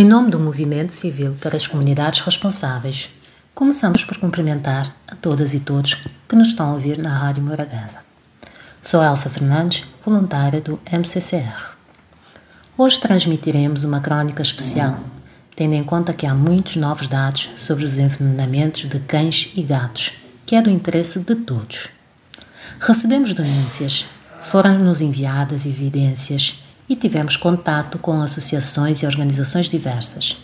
[0.00, 3.10] Em nome do Movimento Civil para as Comunidades Responsáveis,
[3.54, 5.94] começamos por cumprimentar a todas e todos
[6.26, 7.98] que nos estão a ouvir na Rádio Morabeza.
[8.80, 11.76] Sou Elsa Fernandes, voluntária do MCCR.
[12.78, 14.98] Hoje transmitiremos uma crónica especial,
[15.54, 20.12] tendo em conta que há muitos novos dados sobre os envenenamentos de cães e gatos,
[20.46, 21.90] que é do interesse de todos.
[22.80, 24.06] Recebemos denúncias,
[24.40, 26.58] foram-nos enviadas evidências
[26.90, 30.36] e tivemos contato com associações e organizações diversas.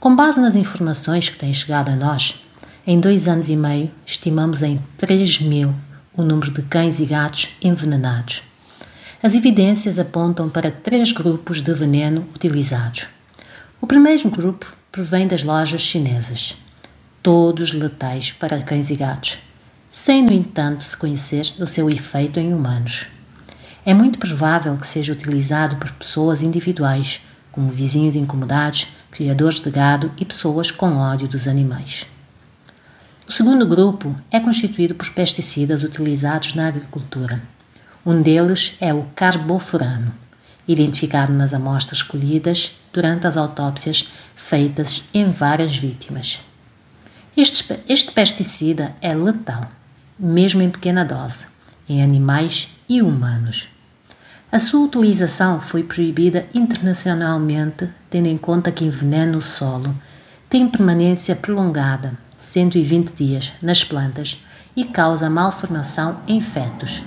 [0.00, 2.36] Com base nas informações que têm chegado a nós,
[2.86, 5.74] em dois anos e meio estimamos em 3 mil
[6.16, 8.42] o número de cães e gatos envenenados.
[9.22, 13.06] As evidências apontam para três grupos de veneno utilizados.
[13.78, 16.56] O primeiro grupo provém das lojas chinesas,
[17.22, 19.38] todos letais para cães e gatos,
[19.90, 23.06] sem, no entanto, se conhecer o seu efeito em humanos.
[23.88, 30.12] É muito provável que seja utilizado por pessoas individuais, como vizinhos incomodados, criadores de gado
[30.18, 32.04] e pessoas com ódio dos animais.
[33.26, 37.40] O segundo grupo é constituído por pesticidas utilizados na agricultura.
[38.04, 40.12] Um deles é o carbofurano,
[40.68, 46.40] identificado nas amostras colhidas durante as autópsias feitas em várias vítimas.
[47.34, 49.62] Este, este pesticida é letal,
[50.18, 51.46] mesmo em pequena dose,
[51.88, 53.77] em animais e humanos.
[54.50, 59.94] A sua utilização foi proibida internacionalmente, tendo em conta que envenena o solo,
[60.48, 64.42] tem permanência prolongada, 120 dias, nas plantas
[64.74, 67.02] e causa malformação em fetos.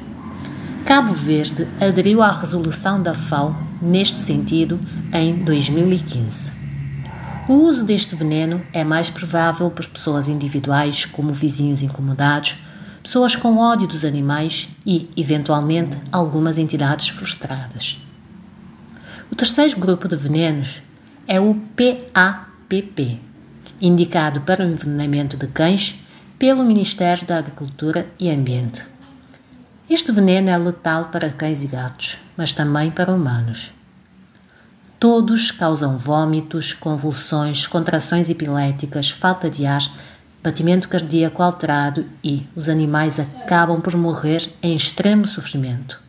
[0.86, 4.80] Cabo Verde aderiu à resolução da FAO neste sentido
[5.12, 6.52] em 2015.
[7.50, 12.60] O uso deste veneno é mais provável por pessoas individuais, como vizinhos incomodados,
[13.04, 18.00] pessoas com ódio dos animais e, eventualmente, algumas entidades frustradas.
[19.32, 20.82] O terceiro grupo de venenos
[21.28, 23.20] é o PAPP,
[23.80, 25.96] indicado para o envenenamento de cães
[26.38, 28.86] pelo Ministério da Agricultura e Ambiente.
[29.90, 33.72] Este veneno é letal para cães e gatos, mas também para humanos.
[35.00, 39.82] Todos causam vômitos, convulsões, contrações epiléticas, falta de ar
[40.44, 46.02] batimento cardíaco alterado e os animais acabam por morrer em extremo sofrimento.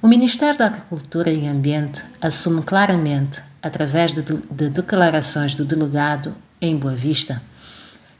[0.00, 6.76] O Ministério da Agricultura e Ambiente assume claramente, através de, de declarações do delegado em
[6.76, 7.40] Boa Vista,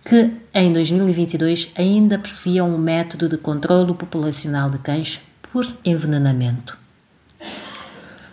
[0.05, 5.21] que em 2022 ainda previa um método de controlo populacional de cães
[5.53, 6.79] por envenenamento.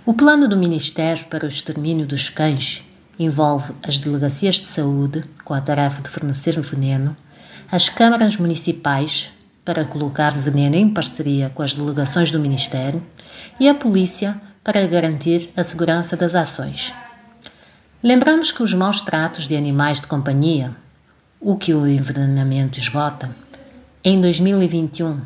[0.05, 2.83] O plano do Ministério para o extermínio dos cães
[3.19, 7.15] envolve as delegacias de saúde, com a tarefa de fornecer veneno,
[7.69, 9.29] as câmaras municipais,
[9.65, 13.03] para colocar veneno em parceria com as delegações do Ministério,
[13.59, 16.93] e a polícia, para garantir a segurança das ações.
[18.01, 20.73] Lembramos que os maus tratos de animais de companhia,
[21.39, 23.35] o que o envenenamento esgota,
[24.03, 25.21] em 2021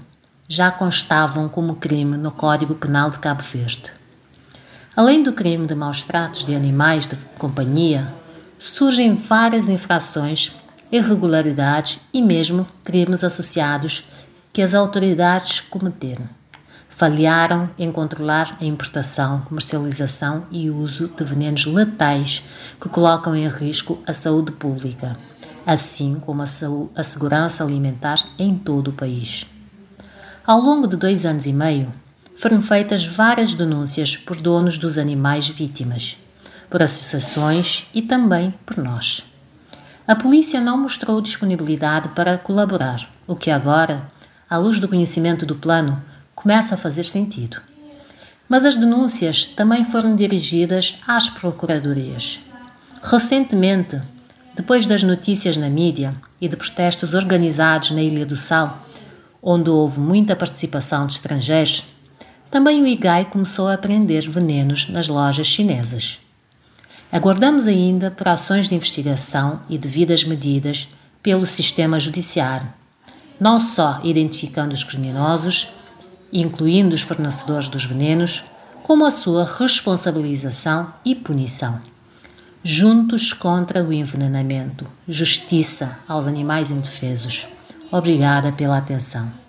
[0.47, 3.91] já constavam como crime no Código Penal de Cabo Verde.
[4.95, 8.13] Além do crime de maus tratos de animais de companhia,
[8.59, 10.51] surgem várias infrações,
[10.91, 14.03] irregularidades e mesmo crimes associados
[14.53, 16.29] que as autoridades cometeram.
[16.89, 22.43] Falharam em controlar a importação, comercialização e uso de venenos letais
[22.79, 25.17] que colocam em risco a saúde pública,
[25.65, 26.45] assim como a,
[26.95, 29.47] a segurança alimentar em todo o país.
[30.45, 31.91] Ao longo de dois anos e meio,
[32.35, 36.17] foram feitas várias denúncias por donos dos animais vítimas,
[36.69, 39.23] por associações e também por nós.
[40.07, 44.11] A polícia não mostrou disponibilidade para colaborar, o que agora,
[44.49, 46.03] à luz do conhecimento do plano,
[46.35, 47.61] começa a fazer sentido.
[48.49, 52.41] Mas as denúncias também foram dirigidas às procuradorias.
[53.01, 54.01] Recentemente,
[54.55, 58.85] depois das notícias na mídia e de protestos organizados na Ilha do Sal,
[59.41, 61.92] onde houve muita participação de estrangeiros,
[62.53, 66.19] também o IGAI começou a prender venenos nas lojas chinesas.
[67.11, 70.87] Aguardamos ainda por ações de investigação e devidas medidas
[71.23, 72.71] pelo sistema judiciário,
[73.39, 75.73] não só identificando os criminosos,
[76.31, 78.43] incluindo os fornecedores dos venenos,
[78.83, 81.79] como a sua responsabilização e punição.
[82.63, 84.85] Juntos contra o envenenamento.
[85.09, 87.47] Justiça aos animais indefesos.
[87.91, 89.42] Obrigada pela atenção.